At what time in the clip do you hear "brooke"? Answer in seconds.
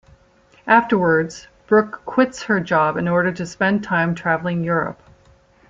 1.67-2.01